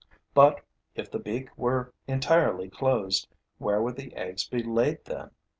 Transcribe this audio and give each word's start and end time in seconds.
But, 0.33 0.61
if 0.95 1.11
the 1.11 1.19
beak 1.19 1.55
were 1.55 1.93
entirely 2.07 2.69
closed, 2.71 3.27
where 3.59 3.83
would 3.83 3.97
the 3.97 4.15
eggs 4.15 4.47
be 4.49 4.63
laid 4.63 5.05
then? 5.05 5.29